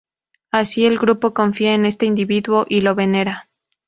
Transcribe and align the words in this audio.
Así, 0.49 0.87
el 0.87 0.97
grupo 0.97 1.31
confía 1.35 1.75
en 1.75 1.85
este 1.85 2.07
individuo 2.07 2.65
y 2.67 2.81
lo 2.81 2.95
venera. 2.95 3.51